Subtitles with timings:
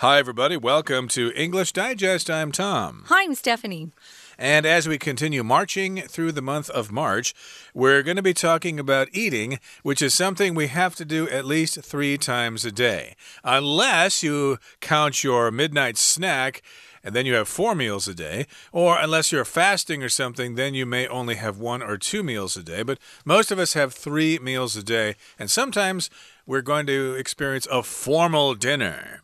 [0.00, 0.56] Hi, everybody.
[0.56, 2.28] Welcome to English Digest.
[2.28, 3.04] I'm Tom.
[3.06, 3.92] Hi, I'm Stephanie.
[4.36, 7.32] And as we continue marching through the month of March,
[7.72, 11.44] we're going to be talking about eating, which is something we have to do at
[11.44, 13.14] least three times a day.
[13.44, 16.60] Unless you count your midnight snack
[17.04, 18.48] and then you have four meals a day.
[18.72, 22.56] Or unless you're fasting or something, then you may only have one or two meals
[22.56, 22.82] a day.
[22.82, 26.10] But most of us have three meals a day, and sometimes
[26.46, 29.20] we're going to experience a formal dinner.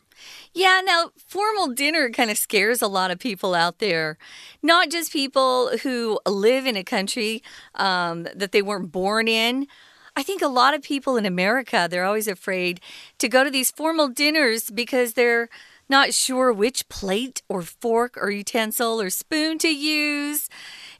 [0.52, 4.18] Yeah, now formal dinner kind of scares a lot of people out there.
[4.62, 7.42] Not just people who live in a country
[7.76, 9.68] um, that they weren't born in.
[10.16, 12.80] I think a lot of people in America, they're always afraid
[13.18, 15.48] to go to these formal dinners because they're
[15.88, 20.48] not sure which plate or fork or utensil or spoon to use.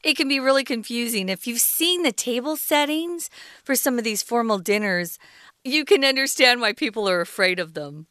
[0.04, 1.28] It can be really confusing.
[1.28, 3.30] If you've seen the table settings
[3.64, 5.18] for some of these formal dinners,
[5.64, 8.06] you can understand why people are afraid of them.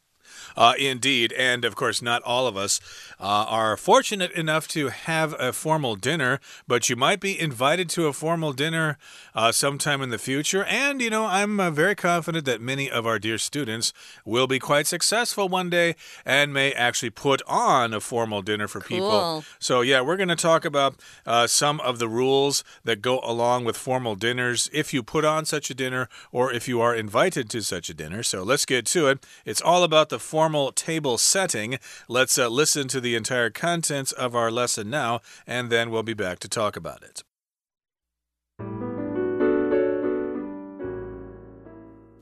[0.56, 1.32] Uh, indeed.
[1.34, 2.80] And of course, not all of us
[3.18, 8.06] uh, are fortunate enough to have a formal dinner, but you might be invited to
[8.06, 8.98] a formal dinner
[9.34, 10.64] uh, sometime in the future.
[10.64, 13.92] And, you know, I'm uh, very confident that many of our dear students
[14.24, 18.80] will be quite successful one day and may actually put on a formal dinner for
[18.80, 18.88] cool.
[18.88, 19.44] people.
[19.58, 20.96] So, yeah, we're going to talk about
[21.26, 25.44] uh, some of the rules that go along with formal dinners if you put on
[25.44, 28.22] such a dinner or if you are invited to such a dinner.
[28.22, 29.24] So, let's get to it.
[29.44, 31.78] It's all about the formal formal table setting.
[32.08, 36.14] Let's uh, listen to the entire contents of our lesson now, and then we'll be
[36.14, 37.22] back to talk about it.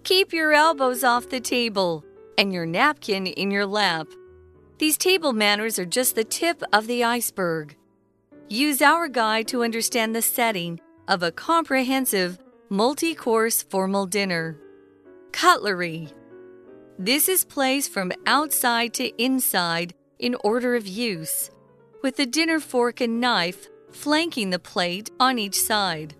[0.02, 2.04] Keep your elbows off the table
[2.36, 4.08] and your napkin in your lap.
[4.78, 7.76] These table manners are just the tip of the iceberg.
[8.48, 12.36] Use our guide to understand the setting of a comprehensive,
[12.68, 14.58] multi course formal dinner.
[15.30, 16.08] Cutlery.
[16.98, 21.48] This is placed from outside to inside in order of use,
[22.02, 26.16] with the dinner fork and knife flanking the plate on each side.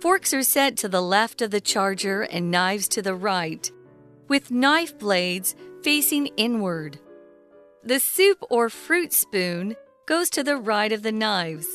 [0.00, 3.70] Forks are set to the left of the charger and knives to the right,
[4.26, 6.98] with knife blades facing inward.
[7.82, 9.76] The soup or fruit spoon
[10.06, 11.68] goes to the right of the knives.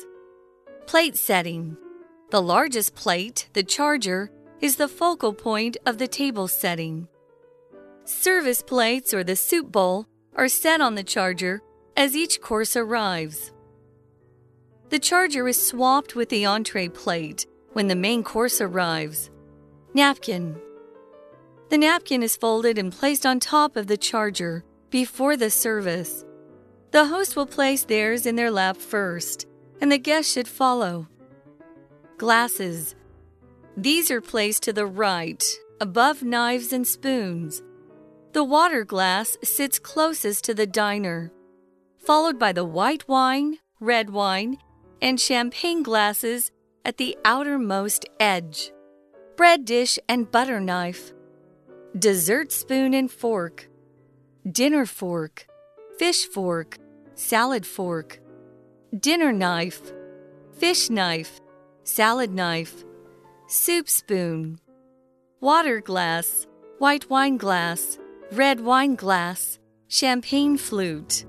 [0.87, 1.77] Plate setting.
[2.31, 7.07] The largest plate, the charger, is the focal point of the table setting.
[8.09, 11.61] Service plates or the soup bowl are set on the charger
[11.95, 13.53] as each course arrives.
[14.89, 19.29] The charger is swapped with the entree plate when the main course arrives.
[19.93, 20.59] Napkin.
[21.69, 26.25] The napkin is folded and placed on top of the charger before the service.
[26.89, 29.45] The host will place theirs in their lap first,
[29.81, 31.07] and the guest should follow.
[32.17, 32.95] Glasses.
[33.77, 35.43] These are placed to the right,
[35.79, 37.61] above knives and spoons.
[38.31, 41.31] The water glass sits closest to the diner,
[41.97, 44.59] followed by the white wine, red wine,
[45.01, 46.51] and champagne glasses
[46.85, 48.71] at the outermost edge.
[49.35, 51.11] Bread dish and butter knife.
[51.97, 53.67] Dessert spoon and fork.
[54.49, 55.47] Dinner fork.
[55.97, 56.77] Fish fork.
[57.15, 58.19] Salad fork.
[58.95, 59.91] Dinner knife.
[60.53, 61.41] Fish knife.
[61.83, 62.83] Salad knife.
[63.47, 64.59] Soup spoon.
[65.41, 66.45] Water glass.
[66.77, 67.97] White wine glass
[68.31, 69.57] red wine glass,
[69.87, 71.25] champagne flute.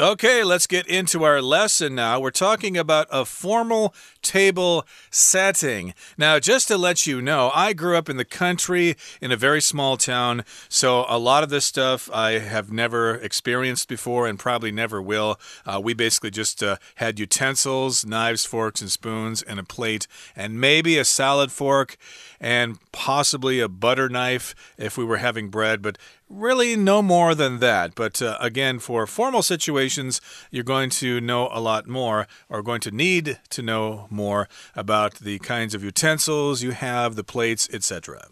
[0.00, 2.18] Okay, let's get into our lesson now.
[2.18, 5.94] We're talking about a formal table setting.
[6.18, 9.60] Now, just to let you know, I grew up in the country in a very
[9.60, 14.72] small town, so a lot of this stuff I have never experienced before and probably
[14.72, 15.38] never will.
[15.64, 20.60] Uh, we basically just uh, had utensils, knives, forks, and spoons, and a plate, and
[20.60, 21.96] maybe a salad fork,
[22.40, 25.98] and possibly a butter knife if we were having bread, but
[26.28, 27.94] really no more than that.
[27.94, 30.20] But uh, again, for formal situations,
[30.50, 35.16] you're going to know a lot more, or going to need to know more about
[35.16, 38.28] the kinds of utensils you have, the plates, etc.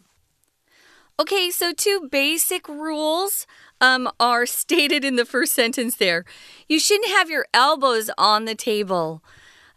[1.21, 3.47] Okay, so two basic rules
[3.81, 6.25] um, are stated in the first sentence there.
[6.69, 9.23] You shouldn't have your elbows on the table.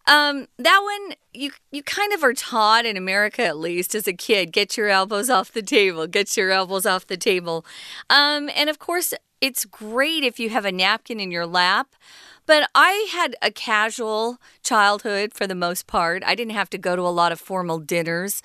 [0.07, 4.13] Um, that one you you kind of are taught in America at least as a
[4.13, 7.65] kid, get your elbows off the table, get your elbows off the table.
[8.09, 9.13] Um, and of course,
[9.45, 11.89] it's great if you have a napkin in your lap.
[12.47, 16.23] But I had a casual childhood for the most part.
[16.25, 18.41] I didn't have to go to a lot of formal dinners.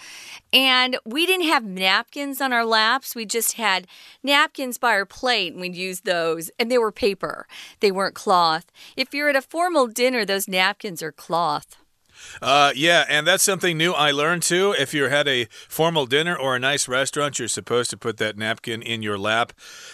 [0.52, 3.14] And we didn't have napkins on our laps.
[3.14, 3.86] We just had
[4.22, 6.50] napkins by our plate and we'd use those.
[6.58, 7.46] And they were paper,
[7.80, 8.66] they weren't cloth.
[8.94, 11.79] If you're at a formal dinner, those napkins are cloth.
[12.42, 14.74] Uh, yeah, and that's something new I learned too.
[14.78, 18.36] If you had a formal dinner or a nice restaurant, you're supposed to put that
[18.36, 19.52] napkin in your lap.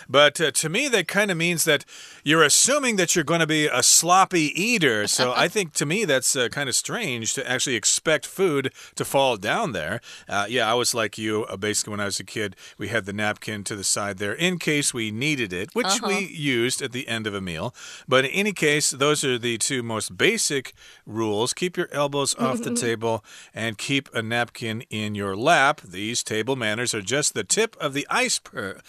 [0.08, 1.84] But uh, to me, that kind of means that
[2.24, 5.06] you're assuming that you're going to be a sloppy eater.
[5.06, 9.04] So I think to me, that's uh, kind of strange to actually expect food to
[9.04, 10.00] fall down there.
[10.28, 11.44] Uh, yeah, I was like you.
[11.44, 14.32] Uh, basically, when I was a kid, we had the napkin to the side there
[14.32, 16.08] in case we needed it, which -huh.
[16.08, 16.18] we
[16.64, 17.74] used at the end of a meal.
[18.08, 20.74] But in any case, those are the two most basic
[21.06, 21.52] rules.
[21.52, 23.24] Keep your elbows off the table
[23.54, 25.80] and keep a napkin in your lap.
[25.82, 28.82] These table manners are just the tip of the iceberg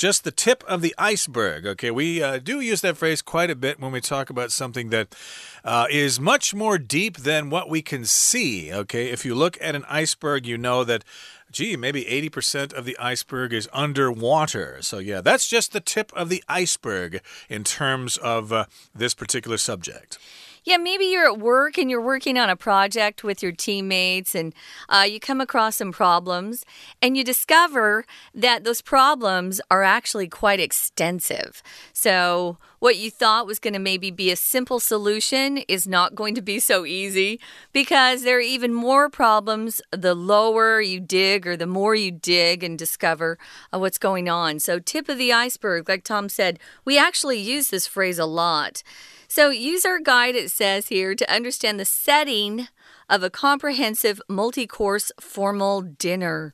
[0.00, 1.66] just the tip of the iceberg.
[1.66, 4.88] Okay, we uh, do use that phrase quite a bit when we talk about something
[4.88, 5.14] that
[5.62, 8.72] uh, is much more deep than what we can see.
[8.72, 11.04] Okay, if you look at an iceberg, you know that.
[11.52, 14.78] Gee, maybe 80% of the iceberg is underwater.
[14.82, 19.58] So, yeah, that's just the tip of the iceberg in terms of uh, this particular
[19.58, 20.16] subject.
[20.64, 24.54] Yeah, maybe you're at work and you're working on a project with your teammates and
[24.88, 26.64] uh, you come across some problems
[27.00, 28.04] and you discover
[28.34, 31.62] that those problems are actually quite extensive.
[31.92, 36.34] So, what you thought was going to maybe be a simple solution is not going
[36.34, 37.38] to be so easy
[37.72, 42.64] because there are even more problems the lower you dig or the more you dig
[42.64, 43.38] and discover
[43.72, 44.58] uh, what's going on.
[44.58, 48.82] So, tip of the iceberg, like Tom said, we actually use this phrase a lot.
[49.28, 52.66] So use our guide, it says here, to understand the setting
[53.08, 56.52] of a comprehensive multi course formal dinner.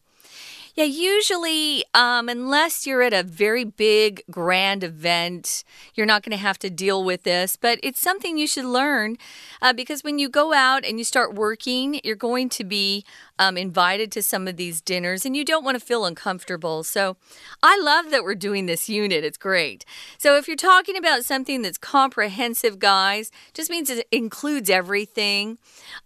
[0.76, 5.64] Yeah, usually, um, unless you're at a very big, grand event,
[5.94, 7.56] you're not going to have to deal with this.
[7.56, 9.17] But it's something you should learn
[9.62, 13.06] uh, because when you go out and you start working, you're going to be
[13.38, 16.84] um, invited to some of these dinners and you don't want to feel uncomfortable.
[16.84, 17.17] So
[17.62, 19.25] I love that we're doing this unit.
[19.25, 19.87] It's great.
[20.19, 25.56] So if you're talking about something that's comprehensive, guys, just means it includes everything.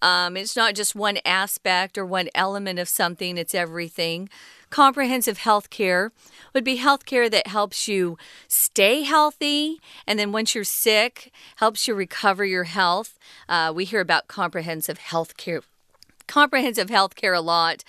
[0.01, 4.29] Um, it's not just one aspect or one element of something, it's everything.
[4.71, 6.13] Comprehensive health care
[6.55, 8.17] would be health care that helps you
[8.49, 13.19] stay healthy, and then once you're sick, helps you recover your health.
[13.49, 15.63] Uh, we hear about comprehensive health care
[16.27, 17.83] comprehensive health care a lot.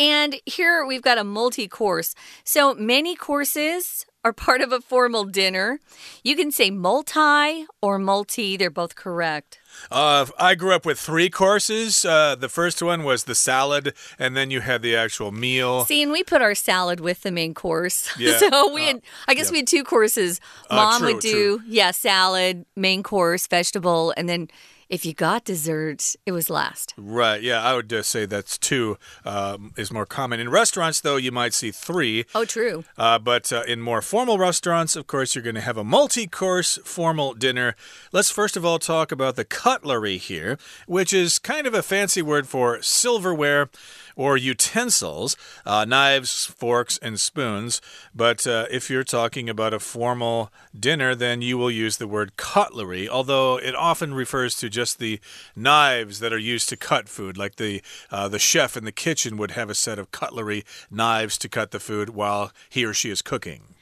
[0.00, 2.16] And here we've got a multi course.
[2.42, 5.78] So many courses are part of a formal dinner.
[6.22, 9.60] You can say multi or multi, they're both correct.
[9.90, 12.04] Uh, I grew up with three courses.
[12.04, 15.84] Uh, the first one was the salad, and then you had the actual meal.
[15.84, 18.10] See, and we put our salad with the main course.
[18.24, 18.38] Yeah.
[18.38, 19.52] so we had, I guess yeah.
[19.52, 20.40] we had two courses.
[20.70, 21.66] Uh, Mom true, would do, true.
[21.66, 24.48] yeah, salad, main course, vegetable, and then
[24.88, 26.94] if you got dessert, it was last.
[26.96, 27.42] Right.
[27.42, 30.40] Yeah, I would uh, say that's two um, is more common.
[30.40, 32.24] In restaurants, though, you might see three.
[32.34, 32.84] Oh, true.
[32.96, 36.26] Uh, but uh, in more formal restaurants, of course, you're going to have a multi
[36.26, 37.74] course formal dinner.
[38.12, 42.22] Let's first of all talk about the cutlery here, which is kind of a fancy
[42.22, 43.68] word for silverware
[44.16, 45.36] or utensils,
[45.66, 47.80] uh, knives, forks, and spoons.
[48.14, 52.36] But uh, if you're talking about a formal dinner, then you will use the word
[52.36, 55.20] cutlery, although it often refers to just the
[55.56, 59.36] knives that are used to cut food, like the uh, the chef in the kitchen
[59.36, 63.10] would have a set of cutlery knives to cut the food while he or she
[63.10, 63.73] is cooking.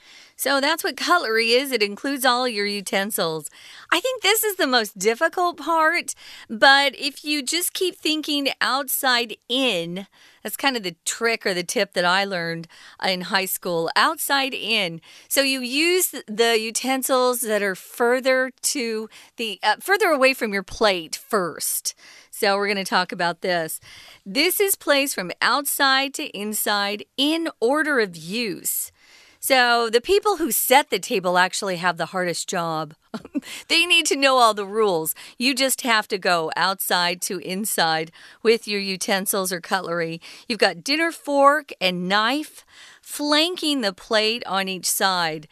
[0.42, 1.70] So that's what cutlery is.
[1.70, 3.48] It includes all your utensils.
[3.92, 6.16] I think this is the most difficult part,
[6.50, 10.08] but if you just keep thinking outside in,
[10.42, 12.66] that's kind of the trick or the tip that I learned
[13.06, 13.88] in high school.
[13.94, 15.00] Outside in.
[15.28, 20.64] So you use the utensils that are further to the uh, further away from your
[20.64, 21.94] plate first.
[22.32, 23.78] So we're going to talk about this.
[24.26, 28.90] This is placed from outside to inside in order of use.
[29.44, 32.94] So the people who set the table actually have the hardest job.
[33.68, 35.16] they need to know all the rules.
[35.36, 38.12] You just have to go outside to inside
[38.44, 40.20] with your utensils or cutlery.
[40.46, 42.64] You've got dinner fork and knife
[43.00, 45.48] flanking the plate on each side.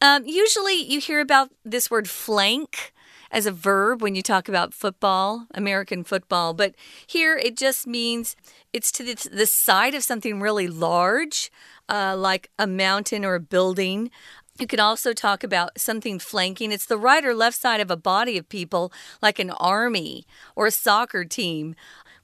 [0.00, 2.92] Um, usually you hear about this word flank
[3.30, 6.74] as a verb when you talk about football, American football, but
[7.06, 8.34] here it just means
[8.72, 11.52] it's to the, the side of something really large
[11.92, 14.10] uh, like a mountain or a building.
[14.58, 16.72] You can also talk about something flanking.
[16.72, 20.66] It's the right or left side of a body of people, like an army or
[20.66, 21.74] a soccer team.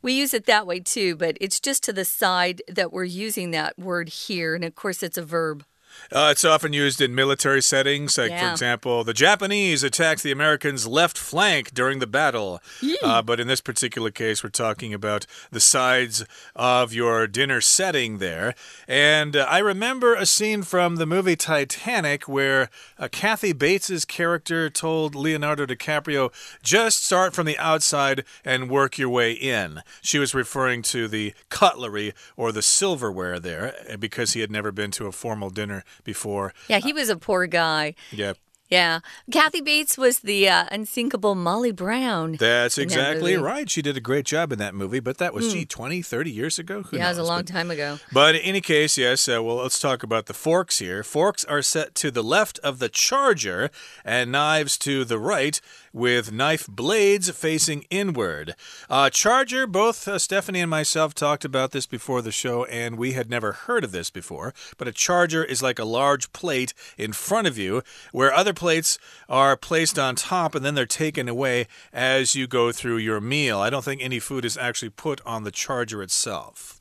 [0.01, 3.51] We use it that way too, but it's just to the side that we're using
[3.51, 4.55] that word here.
[4.55, 5.65] And of course, it's a verb.
[6.13, 8.47] Uh, it's often used in military settings, like, Yeah.
[8.47, 12.61] for example, the Japanese attacked the Americans' left flank during the battle.
[13.03, 16.25] Uh, but in this particular case, we're talking about the sides
[16.57, 18.55] of your dinner setting there.
[18.87, 24.71] And uh, I remember a scene from the movie Titanic where uh, Kathy Bates's character
[24.71, 29.83] told Leonardo DiCaprio, just start from the outside and work your way in.
[30.03, 34.73] She was referring to the cutlery or the silverware there uh, because he had never
[34.73, 36.53] been to a formal dinner before.
[36.69, 37.95] Yeah, he uh, was a poor guy.
[38.11, 38.35] Yeah.
[38.69, 39.01] Yeah.
[39.31, 42.33] Kathy Bates was the uh, unsinkable Molly Brown.
[42.39, 43.69] That's in that exactly right.
[43.69, 46.59] She did a great job in that movie, but that was, gee, 20, 30 years
[46.59, 46.83] ago?
[46.83, 47.99] Who yeah, it was a long But- time ago.
[48.13, 51.03] But in any case, yes, uh, well, let's talk about the forks here.
[51.03, 53.71] Forks are set to the left of the charger
[54.05, 55.61] and knives to the right
[55.93, 58.55] with knife blades facing inward.
[58.91, 63.13] Uh, charger, both uh, Stephanie and myself talked about this before the show, and we
[63.13, 64.53] had never heard of this before.
[64.77, 67.83] But a charger is like a large plate in front of you
[68.13, 68.99] where other plates
[69.29, 73.61] are placed on top and then they're taken away as you go through your meal.
[73.61, 76.79] I don't think any food is actually put on the charger itself.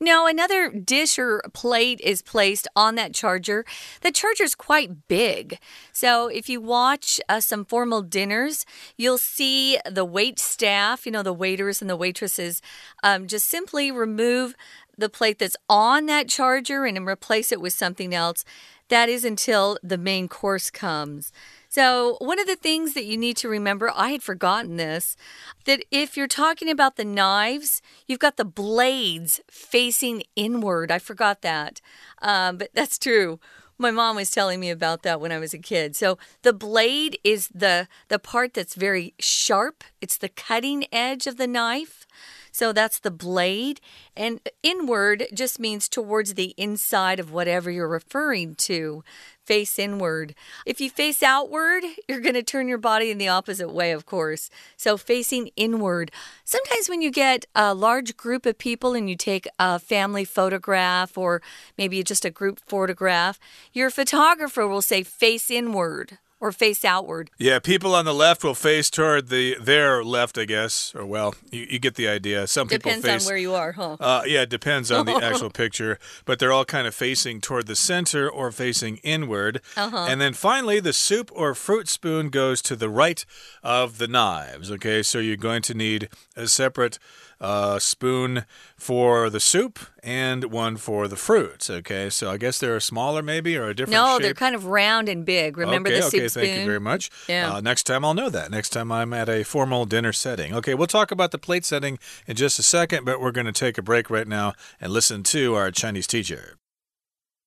[0.00, 3.66] No, another dish or plate is placed on that charger.
[4.00, 5.58] The charger's quite big.
[5.92, 8.64] So if you watch uh, some formal dinners,
[8.96, 12.62] you'll see the wait staff, you know, the waiters and the waitresses,
[13.02, 14.54] um, just simply remove
[14.96, 18.44] the plate that's on that charger and replace it with something else.
[18.90, 21.32] That is until the main course comes.
[21.68, 25.16] So, one of the things that you need to remember, I had forgotten this,
[25.64, 30.90] that if you're talking about the knives, you've got the blades facing inward.
[30.90, 31.80] I forgot that.
[32.20, 33.38] Um, but that's true.
[33.78, 35.94] My mom was telling me about that when I was a kid.
[35.94, 39.84] So the blade is the the part that's very sharp.
[40.00, 42.04] It's the cutting edge of the knife.
[42.52, 43.80] So that's the blade.
[44.16, 49.02] And inward just means towards the inside of whatever you're referring to.
[49.44, 50.34] Face inward.
[50.64, 54.06] If you face outward, you're going to turn your body in the opposite way, of
[54.06, 54.48] course.
[54.76, 56.12] So facing inward.
[56.44, 61.18] Sometimes when you get a large group of people and you take a family photograph
[61.18, 61.42] or
[61.76, 63.40] maybe just a group photograph,
[63.72, 67.30] your photographer will say face inward or face outward.
[67.38, 71.34] Yeah, people on the left will face toward the their left, I guess, or well,
[71.50, 72.46] you, you get the idea.
[72.46, 73.26] Some people face.
[73.26, 73.96] on where you are, huh?
[74.00, 77.66] uh, yeah, it depends on the actual picture, but they're all kind of facing toward
[77.66, 79.60] the center or facing inward.
[79.76, 80.06] Uh-huh.
[80.08, 83.24] And then finally, the soup or fruit spoon goes to the right
[83.62, 84.70] of the knives.
[84.70, 86.98] Okay, so you're going to need a separate
[87.40, 88.44] uh, spoon
[88.76, 91.70] for the soup and one for the fruits.
[91.70, 94.22] Okay, so I guess they're smaller, maybe, or a different No, shape.
[94.22, 95.56] they're kind of round and big.
[95.56, 96.44] Remember okay, the okay, soup spoon?
[96.44, 97.10] thank you very much.
[97.28, 97.54] Yeah.
[97.54, 98.50] Uh, next time I'll know that.
[98.50, 100.54] Next time I'm at a formal dinner setting.
[100.54, 103.52] Okay, we'll talk about the plate setting in just a second, but we're going to
[103.52, 106.56] take a break right now and listen to our Chinese teacher.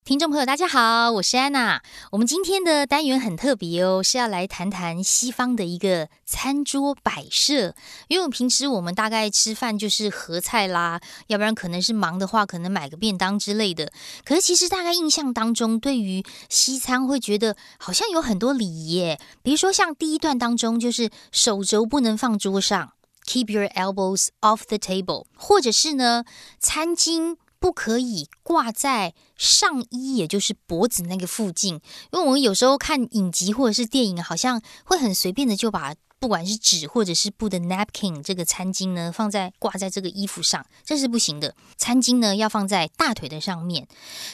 [0.05, 1.81] 听众朋友，大家好，我是安娜。
[2.11, 7.73] 我们今天的单元很特别哦，是要来谈谈西方的一个餐桌摆设。
[8.09, 13.93] 因为平时我们大概吃饭就是合菜啦，要不然可能是忙的话，可能买个便当之类的。
[14.25, 19.17] 可是其实大概印象当中，对于西餐会觉得好像有很多礼仪耶。
[19.41, 22.91] 比如说像第一段当中，就是手肘不能放桌上
[23.25, 26.25] ，keep your elbows off the table，或者是呢，
[26.59, 27.37] 餐巾。
[27.63, 31.75] 不可以挂在上衣，也就是脖子那个附近，
[32.11, 41.55] 因为我们有时候看影集或者是电影，好像会很随便的就把不管是纸或者是布的 napkin 这个餐巾呢放在挂在这个衣服上，这是不行的。
[41.77, 43.87] 餐巾呢要放在大腿的上面。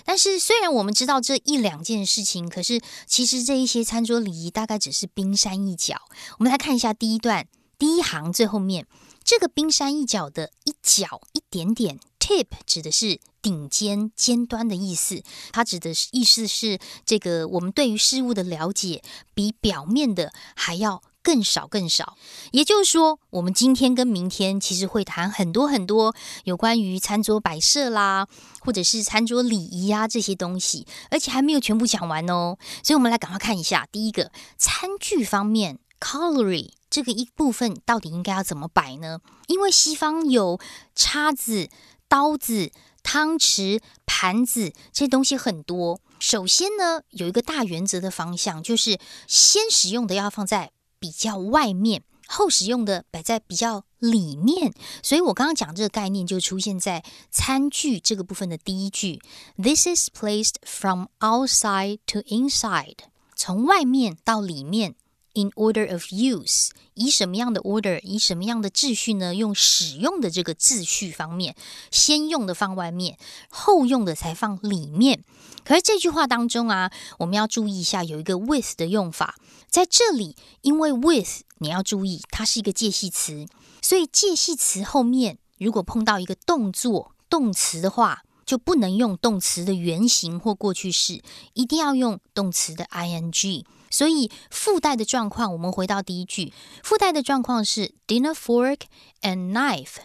[0.03, 6.01] 但是虽然我们知道这一两件事情，可是其实这一些餐桌礼仪大概只是冰山一角。
[6.39, 7.45] 我们来看一下第一段
[7.77, 8.88] 第一行最后面
[9.24, 12.00] 这个冰山一角的一角一点点。
[12.29, 19.01] Tip 指的是顶尖、尖端的意思，它指的是意思是这个我们对于事物的了解
[19.33, 22.15] 比表面的还要更少更少。
[22.51, 28.27] 也就是说，我们今天跟明天其实会谈很多很多有关于餐桌摆设啦，
[28.59, 32.59] 或者是餐桌礼仪啊这些东西，而且还没有全部讲完哦。
[32.83, 36.69] 所以我们来赶快看一下，第一个餐具方面，cutlery。
[36.91, 39.19] 这个一部分到底应该要怎么摆呢？
[39.45, 40.59] 因为西方有
[40.95, 41.69] 叉子、
[42.10, 46.01] 刀子、汤匙、盘子这些东西很多。
[46.20, 54.74] 首先呢，有一个大原则的方向，就是先使用的要放在比较外面，后使用的摆在比较里面。
[55.01, 59.22] 所以我刚刚讲这个概念就出现在餐具这个部分的第一句
[59.56, 62.98] ：This is placed from outside to inside，
[63.36, 64.96] 从外面到里面。
[65.39, 69.34] In order of use，以什么样的 order，以什么样的秩序呢？
[69.34, 71.55] 用使用的这个秩序方面，
[71.91, 73.17] 先用的放外面，
[73.50, 75.24] 后用的才放里面。
[75.63, 79.36] 可是这句话当中啊，我们要注意一下，有一个 with 的用法，
[79.69, 83.48] 在这里，因为 with 你要注意，它是一个介系词，
[83.81, 88.24] 所以介系词后面如果碰到一个动作动词的话。
[88.50, 91.22] 就不能用动词的原形或过去式，
[91.53, 93.63] 一定要用动词的 ing。
[93.89, 96.53] 所以附带的状况，我们回到第一句，
[96.84, 98.81] 附带的状况是 dinner fork
[99.22, 99.98] and knife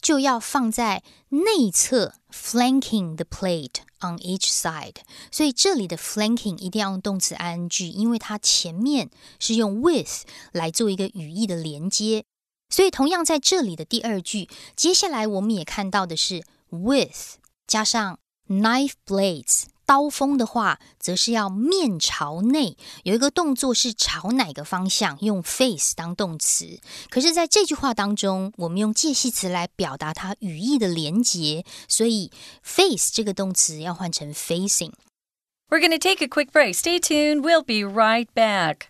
[0.00, 4.96] 就要放在内侧，flanking the plate on each side。
[5.30, 12.24] 所以这里的 flanking 一定要用动词 ing，因为它前面是用 with 来做一个语义的连接。
[12.68, 17.36] 所以同样在这里的第二句，接下来我们也看到的是 with。
[17.66, 18.18] 加上
[18.48, 26.79] knife blades 刀锋的话，则是要面朝内，有一个动作是朝哪个方向，用 face 当动词。
[27.09, 32.31] 可是，在这句话当中，我们用介系词来表达它语义的连结，所以
[32.61, 36.75] face 这个动词要换成 facing。We're going to take a quick break.
[36.75, 37.41] Stay tuned.
[37.41, 38.87] We'll be right back.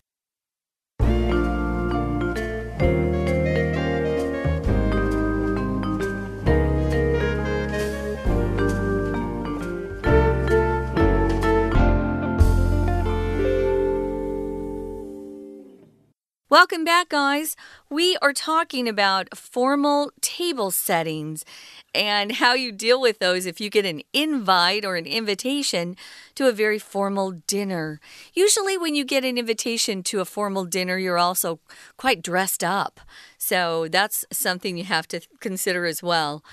[16.53, 17.57] Welcome back, guys.
[17.89, 21.47] We are talking about formal table settings
[21.95, 25.97] and how you deal with those if you get an invite or an invitation
[26.35, 28.01] to a very formal dinner.
[28.35, 31.59] Usually, when you get an invitation to a formal dinner, you're also
[31.97, 33.01] quite dressed up.
[33.39, 36.45] So, that's something you have to consider as well.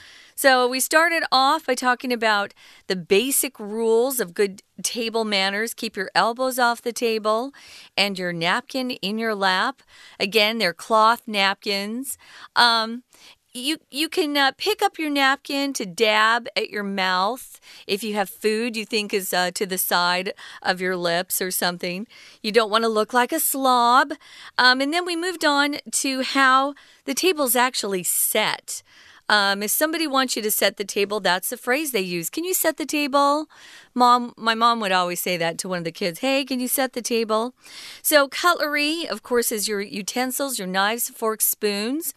[0.41, 2.53] So, we started off by talking about
[2.87, 5.73] the basic rules of good table manners.
[5.73, 7.51] Keep your elbows off the table
[7.97, 9.81] and your napkin in your lap.
[10.17, 12.17] Again, they're cloth napkins.
[12.55, 13.03] Um,
[13.51, 18.13] you you can uh, pick up your napkin to dab at your mouth if you
[18.13, 20.31] have food you think is uh, to the side
[20.61, 22.07] of your lips or something.
[22.41, 24.13] You don't want to look like a slob.
[24.57, 28.83] Um, and then we moved on to how the table's actually set.
[29.29, 32.31] Um, if somebody wants you to set the table, that's the phrase they use.
[32.31, 33.47] Can you set the table?
[33.93, 36.19] Mom, my mom would always say that to one of the kids.
[36.19, 37.53] Hey, can you set the table?
[38.01, 42.15] So, cutlery, of course, is your utensils, your knives, forks, spoons.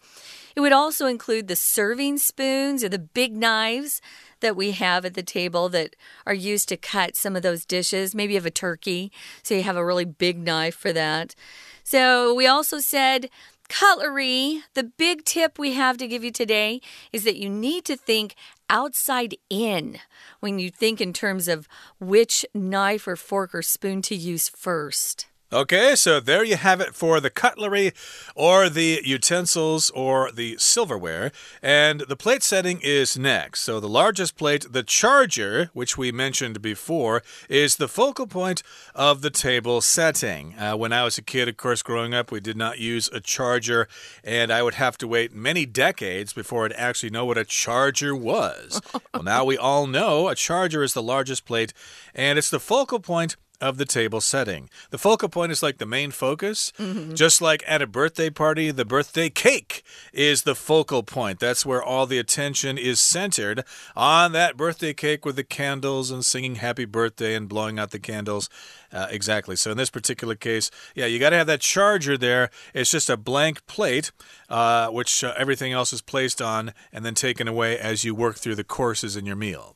[0.55, 4.01] It would also include the serving spoons or the big knives
[4.39, 8.15] that we have at the table that are used to cut some of those dishes.
[8.15, 9.11] Maybe you have a turkey,
[9.43, 11.35] so you have a really big knife for that.
[11.83, 13.29] So, we also said
[13.73, 16.79] Cutlery, the big tip we have to give you today
[17.11, 18.35] is that you need to think
[18.69, 19.97] outside in
[20.41, 21.67] when you think in terms of
[21.99, 25.25] which knife or fork or spoon to use first.
[25.53, 27.91] Okay, so there you have it for the cutlery
[28.33, 31.31] or the utensils or the silverware.
[31.61, 33.59] And the plate setting is next.
[33.59, 38.63] So the largest plate, the charger, which we mentioned before, is the focal point
[38.95, 40.55] of the table setting.
[40.57, 43.19] Uh, when I was a kid, of course, growing up, we did not use a
[43.19, 43.87] charger,
[44.23, 48.15] and I would have to wait many decades before I'd actually know what a charger
[48.15, 48.81] was.
[49.13, 51.73] well, now we all know a charger is the largest plate,
[52.15, 54.69] and it's the focal point of the table setting.
[54.89, 56.73] The focal point is like the main focus.
[56.77, 57.13] Mm -hmm.
[57.13, 61.39] Just like at a birthday party, the birthday cake is the focal point.
[61.39, 63.63] That's where all the attention is centered
[63.95, 67.99] on that birthday cake with the candles and singing happy birthday and blowing out the
[68.11, 68.49] candles.
[68.91, 69.55] Uh, exactly.
[69.55, 72.49] So in this particular case, yeah, you got to have that charger there.
[72.73, 74.11] It's just a blank plate,
[74.49, 78.35] uh, which uh, everything else is placed on and then taken away as you work
[78.37, 79.75] through the courses in your meal.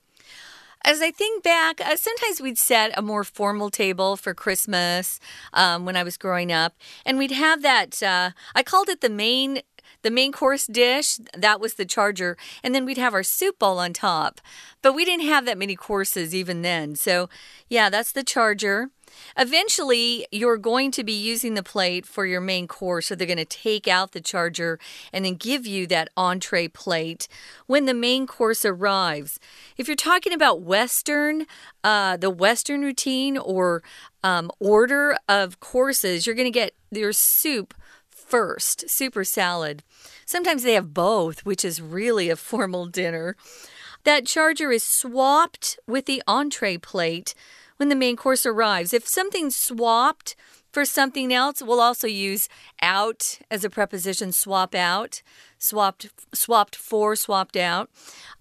[0.83, 5.19] As I think back, uh, sometimes we'd set a more formal table for Christmas
[5.53, 8.01] um, when I was growing up, and we'd have that.
[8.01, 9.61] Uh, I called it the main
[10.01, 13.79] the main course dish, that was the charger, and then we'd have our soup bowl
[13.79, 14.41] on top.
[14.81, 16.95] But we didn't have that many courses even then.
[16.95, 17.29] So,
[17.69, 18.89] yeah, that's the charger.
[19.37, 23.37] Eventually, you're going to be using the plate for your main course, so they're going
[23.37, 24.79] to take out the charger
[25.11, 27.27] and then give you that entree plate
[27.65, 29.39] when the main course arrives.
[29.77, 31.45] If you're talking about Western,
[31.83, 33.83] uh, the Western routine or
[34.23, 37.73] um, order of courses, you're going to get your soup
[38.27, 39.83] first, super salad.
[40.25, 43.35] Sometimes they have both, which is really a formal dinner.
[44.03, 47.33] That charger is swapped with the entree plate
[47.77, 48.93] when the main course arrives.
[48.93, 50.35] If something's swapped
[50.71, 52.49] for something else, we'll also use
[52.81, 55.21] out as a preposition, swap out,
[55.57, 57.89] swapped, swapped for, swapped out.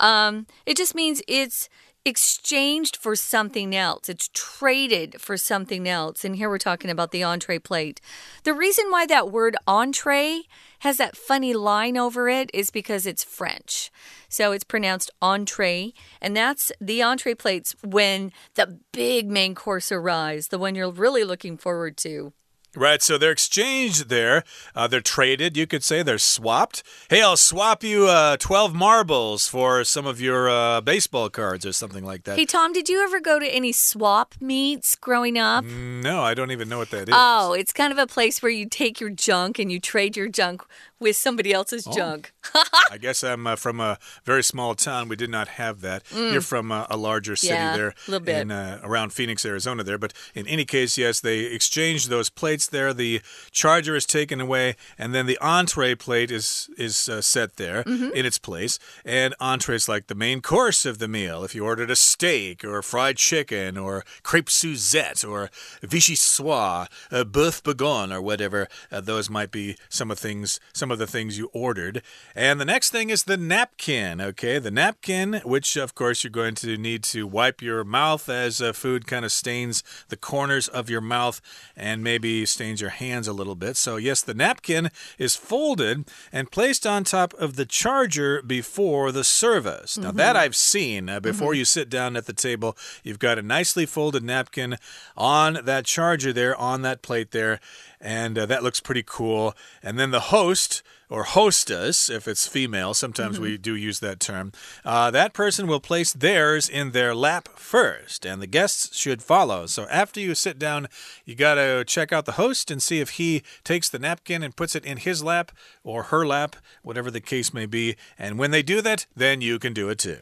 [0.01, 1.69] Um, it just means it's
[2.07, 4.09] exchanged for something else.
[4.09, 6.25] It's traded for something else.
[6.25, 8.01] And here we're talking about the entree plate.
[8.45, 10.43] The reason why that word entree
[10.81, 13.91] has that funny line over it is because it's French.
[14.29, 15.93] So it's pronounced entree.
[16.21, 21.25] And that's the entree plates when the big main course arrives, the one you're really
[21.25, 22.33] looking forward to.
[22.77, 24.45] Right, so they're exchanged there.
[24.75, 26.03] Uh, they're traded, you could say.
[26.03, 26.83] They're swapped.
[27.09, 31.73] Hey, I'll swap you uh, 12 marbles for some of your uh, baseball cards or
[31.73, 32.39] something like that.
[32.39, 35.65] Hey, Tom, did you ever go to any swap meets growing up?
[35.65, 37.15] No, I don't even know what that is.
[37.17, 40.29] Oh, it's kind of a place where you take your junk and you trade your
[40.29, 40.63] junk
[40.99, 41.93] with somebody else's Oh.
[41.93, 42.33] junk.
[42.91, 45.09] I guess I'm uh, from a very small town.
[45.09, 46.03] We did not have that.
[46.15, 47.57] You're from uh, a larger city Mm.
[47.57, 48.39] Yeah, there, little bit.
[48.43, 49.83] in uh, around Phoenix, Arizona.
[49.85, 52.93] There, but in any case, yes, they exchanged those plates there.
[52.95, 57.83] The charger is taken away, and then the entree plate is is uh, set there
[57.85, 58.11] Mm-hmm.
[58.15, 58.79] in its place.
[59.05, 61.45] And entree is like the main course of the meal.
[61.45, 65.51] If you ordered a steak or fried chicken or crepe Suzette or
[65.83, 70.99] vichyssoise, uh, boeuf bourguignon or whatever, uh, those might be some of things some of
[70.99, 72.03] the things you ordered.
[72.35, 74.59] And the next thing is the napkin, okay?
[74.59, 78.73] The napkin, which of course you're going to need to wipe your mouth as uh,
[78.73, 81.41] food kind of stains the corners of your mouth
[81.77, 83.77] and maybe stains your hands a little bit.
[83.77, 89.25] So, yes, the napkin is folded and placed on top of the charger before the
[89.25, 89.99] service.
[89.99, 91.09] Now, that I've seen.
[91.09, 94.77] Uh, before you sit down at the table, you've got a nicely folded napkin
[95.17, 97.61] on that charger there, on that plate there,
[98.01, 99.55] and uh, that looks pretty cool.
[99.83, 104.51] And then the host or hostess, if it's female, sometimes we do use that term,
[104.85, 109.67] uh, that person will place theirs in their lap first, and the guests should follow.
[109.67, 110.89] So after you sit down,
[111.25, 114.57] you got to check out the host and see if he takes the napkin and
[114.57, 115.53] puts it in his lap
[115.85, 117.95] or her lap, whatever the case may be.
[118.19, 120.19] And when they do that, then you can do it too.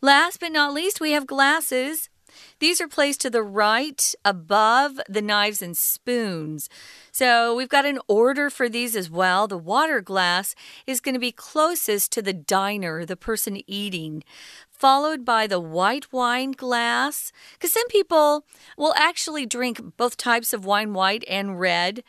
[0.00, 2.08] Last but not least, we have glasses.
[2.58, 6.68] These are placed to the right above the knives and spoons.
[7.12, 9.46] So we've got an order for these as well.
[9.46, 10.54] The water glass
[10.86, 14.24] is going to be closest to the diner, the person eating,
[14.70, 17.32] followed by the white wine glass.
[17.54, 18.44] Because some people
[18.76, 22.02] will actually drink both types of wine, white and red.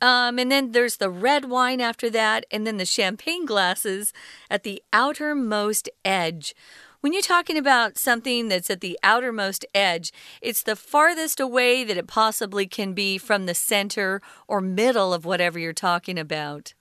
[0.00, 4.12] Um, and then there's the red wine after that, and then the champagne glasses
[4.50, 6.54] at the outermost edge.
[7.06, 10.10] When you're talking about something that's at the outermost edge,
[10.42, 15.24] it's the farthest away that it possibly can be from the center or middle of
[15.24, 16.74] whatever you're talking about.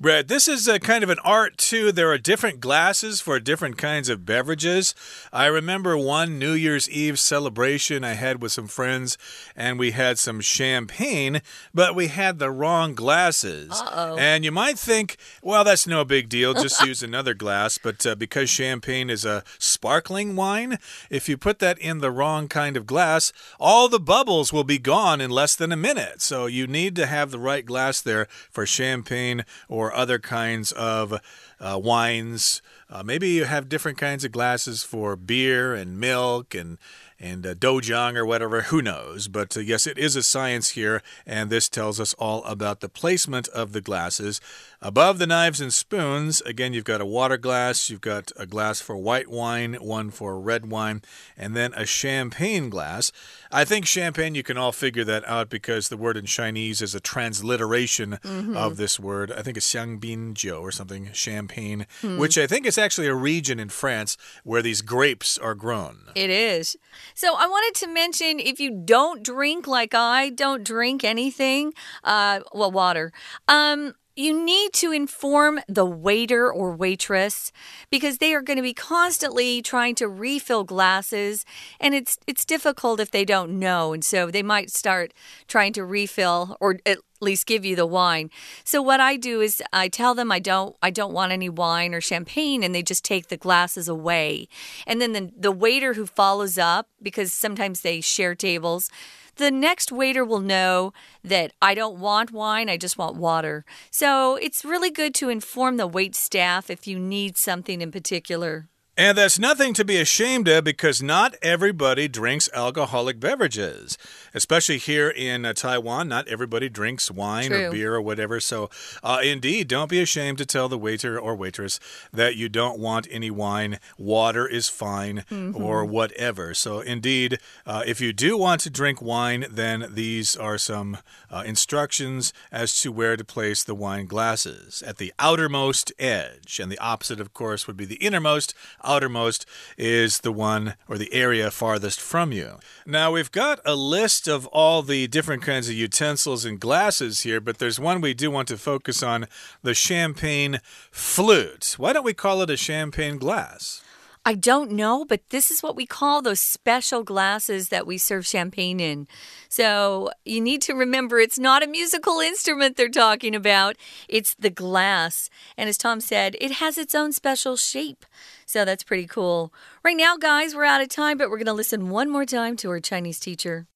[0.00, 1.92] Brad, this is a kind of an art too.
[1.92, 4.94] There are different glasses for different kinds of beverages.
[5.32, 9.16] I remember one New Year's Eve celebration I had with some friends,
[9.54, 11.40] and we had some champagne,
[11.72, 13.70] but we had the wrong glasses.
[13.72, 14.16] Uh-oh.
[14.16, 17.78] And you might think, well, that's no big deal, just use another glass.
[17.78, 20.78] But uh, because champagne is a sparkling wine,
[21.10, 24.78] if you put that in the wrong kind of glass, all the bubbles will be
[24.78, 26.20] gone in less than a minute.
[26.20, 31.20] So you need to have the right glass there for champagne or other kinds of
[31.60, 32.62] uh, wines.
[32.90, 36.78] Uh, maybe you have different kinds of glasses for beer and milk and
[37.20, 38.62] and uh, dojang or whatever.
[38.62, 39.28] Who knows?
[39.28, 42.88] But uh, yes, it is a science here, and this tells us all about the
[42.88, 44.40] placement of the glasses.
[44.86, 48.82] Above the knives and spoons, again, you've got a water glass, you've got a glass
[48.82, 51.00] for white wine, one for red wine,
[51.38, 53.10] and then a champagne glass.
[53.50, 56.94] I think champagne, you can all figure that out because the word in Chinese is
[56.94, 58.18] a transliteration
[58.54, 59.32] of this word.
[59.32, 63.70] I think it's xiangbinjiu or something, champagne, which I think is actually a region in
[63.70, 66.08] France where these grapes are grown.
[66.14, 66.76] It is.
[67.14, 72.40] So I wanted to mention if you don't drink like I don't drink anything, uh,
[72.52, 73.12] well, water.
[73.48, 77.50] Um, you need to inform the waiter or waitress
[77.90, 81.44] because they are going to be constantly trying to refill glasses
[81.80, 85.12] and it's it's difficult if they don't know and so they might start
[85.48, 88.30] trying to refill or at least give you the wine.
[88.64, 91.94] So what I do is I tell them I don't I don't want any wine
[91.94, 94.48] or champagne and they just take the glasses away.
[94.86, 98.90] And then the the waiter who follows up because sometimes they share tables
[99.36, 100.92] the next waiter will know
[101.22, 103.64] that I don't want wine, I just want water.
[103.90, 108.68] So it's really good to inform the wait staff if you need something in particular.
[108.96, 113.98] And that's nothing to be ashamed of because not everybody drinks alcoholic beverages.
[114.32, 118.40] Especially here in uh, Taiwan, not everybody drinks wine or beer or whatever.
[118.40, 118.70] So,
[119.02, 121.78] uh, indeed, don't be ashamed to tell the waiter or waitress
[122.12, 123.78] that you don't want any wine.
[123.98, 126.54] Water is fine or whatever.
[126.54, 130.98] So, indeed, uh, if you do want to drink wine, then these are some
[131.30, 136.60] uh, instructions as to where to place the wine glasses at the outermost edge.
[136.60, 138.54] And the opposite, of course, would be the innermost.
[138.84, 142.58] Outermost is the one or the area farthest from you.
[142.86, 147.40] Now, we've got a list of all the different kinds of utensils and glasses here,
[147.40, 149.26] but there's one we do want to focus on
[149.62, 151.74] the champagne flute.
[151.78, 153.83] Why don't we call it a champagne glass?
[154.26, 158.26] I don't know, but this is what we call those special glasses that we serve
[158.26, 159.06] champagne in.
[159.50, 163.76] So you need to remember it's not a musical instrument they're talking about,
[164.08, 165.28] it's the glass.
[165.58, 168.06] And as Tom said, it has its own special shape.
[168.46, 169.52] So that's pretty cool.
[169.84, 172.56] Right now, guys, we're out of time, but we're going to listen one more time
[172.56, 173.66] to our Chinese teacher.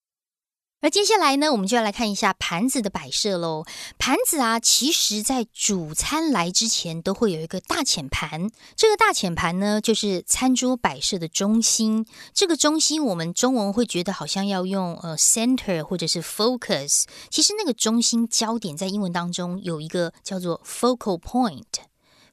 [0.80, 3.64] 而接下来呢，我们就要来看一下盘子的摆设喽。
[3.98, 8.48] 盘子啊，其实在主餐来之前都会有一个大浅盘。
[8.76, 12.06] 这个大浅盘呢，就是餐桌摆设的中心。
[12.32, 17.06] 这个中心，我们中文会觉得好像要用呃 center 或者是 focus。
[17.28, 21.87] 其实那个中心焦点在英文当中有一个叫做 focal point。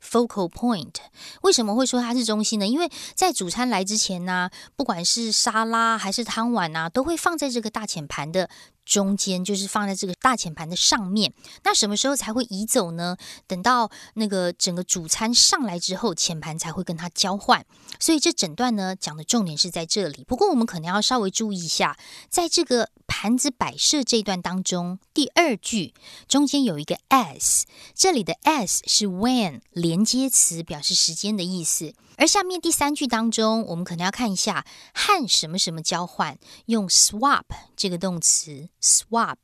[0.09, 0.93] Focal point，
[1.41, 2.67] 为什么会说它是中心呢？
[2.67, 8.49] 因为在主餐来之前呢，不管是沙拉还是汤碗啊，都会放在这个大浅盘的。
[8.85, 13.17] 中间就是放在这个大浅盘的上面，那什么时候才会移走呢？
[13.47, 17.65] 等到那个整个主餐上来之后，浅盘才会跟它交换。
[17.99, 20.23] 所以这整段呢讲的重点是在这里。
[20.27, 21.97] 不过我们可能要稍微注意一下，
[22.29, 25.93] 在这个盘子摆设这一段当中，第二句
[26.27, 31.93] 中间有一个 s，这里的 s 是 when 连接词，表示时间的意思。
[32.17, 37.43] 而下面第三句当中，我们可能要看一下和什么什么交换，用 swap
[37.75, 39.37] 这个动词 swap。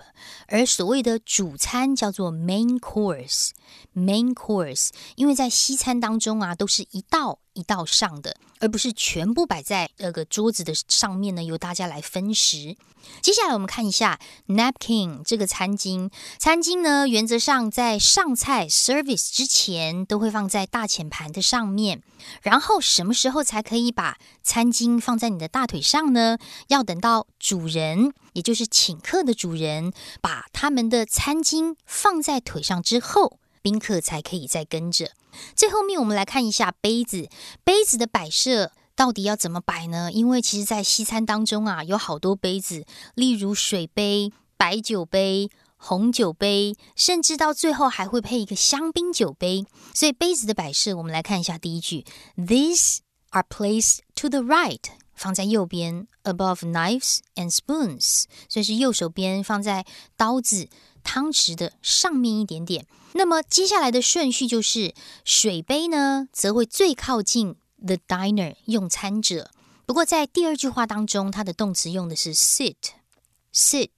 [0.48, 8.36] 而所谓的主餐叫做 main course，main course，因为在西餐当中啊，都是一道一道上的。
[8.60, 12.78] 而不是全部摆在那个桌子的上面呢，由大家来分食。
[13.20, 16.12] 接下来我们看一下 napkin 这个餐巾。
[16.38, 22.04] 餐巾呢，原则上在上菜 service 之前都会放在大浅盘的上面。
[22.44, 26.38] 然后什么时候才可以把餐巾放在你的大腿上呢？
[26.68, 33.40] 要等到主人，也就是请客的主人，把他们的餐巾放在腿上之后。
[33.62, 35.12] 宾客才可以再跟着。
[35.56, 37.30] 最后面，我们来看一下杯子。
[37.64, 40.12] 杯子的摆设到底要怎么摆呢？
[40.12, 49.66] 因为其实，在西餐当中啊，有好多杯子，例如水杯、白酒杯、红酒杯，甚至到最后还会配一个香槟酒杯。
[49.94, 54.82] 所以，杯子的摆设，我们来看一下第一句：These are placed to the right，
[55.16, 59.86] 放在右边，above knives and spoons，所以是右手边放在
[60.18, 60.68] 刀子、
[61.04, 62.88] 汤匙的上面一点点。
[63.14, 64.94] 那么接下来的顺序就是
[65.26, 69.52] 水杯呢，则会最靠近 the diner 用餐者。
[69.86, 73.90] 不过在第二句话当中，它的动词用的是 sit，sit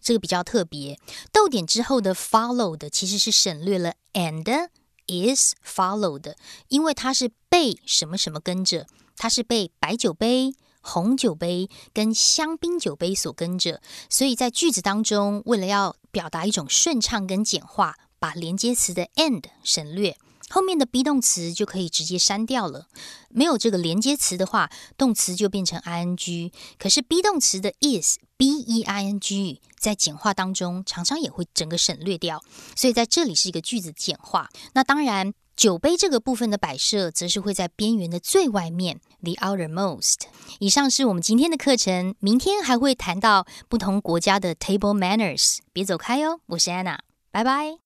[0.00, 0.98] 这个比较特别。
[1.30, 4.68] 逗点之后的 followed 其实是省略了 and
[5.06, 6.34] is followed，
[6.66, 13.80] 因为它是被什么什么跟着，它是被白酒杯、红酒杯跟香槟酒杯所跟着。
[14.08, 17.96] 所以在句子当中，为了要表达一种顺畅跟简化。
[18.20, 20.14] 把连接词的 and 省略，
[20.50, 22.86] 后面的 be 动词就可以直接删掉了。
[23.30, 26.52] 没有这个连接词的话，动词就变成 ing。
[26.78, 32.44] 可是 be 动词的 is b e i n g 在简化当中常常也会整个省略掉，
[32.76, 34.50] 所以在这里是一个句子简化。
[34.74, 40.23] 那当然，酒杯这个部分的摆设则是会在边缘的最外面，the outermost。
[40.59, 45.59] 以上是我们今天的课程，明天还会谈到不同国家的 table manners。
[45.71, 46.99] 别走开哦，我是安娜，
[47.31, 47.77] 拜拜。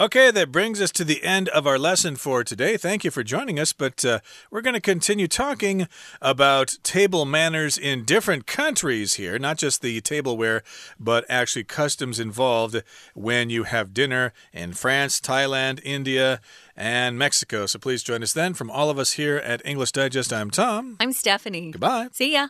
[0.00, 2.76] Okay, that brings us to the end of our lesson for today.
[2.76, 5.88] Thank you for joining us, but uh, we're going to continue talking
[6.20, 10.62] about table manners in different countries here, not just the tableware,
[11.00, 12.84] but actually customs involved
[13.16, 16.40] when you have dinner in France, Thailand, India,
[16.75, 17.65] and Mexico.
[17.65, 18.53] So please join us then.
[18.53, 20.97] From all of us here at English Digest, I'm Tom.
[20.99, 21.71] I'm Stephanie.
[21.71, 22.09] Goodbye.
[22.11, 22.47] See ya.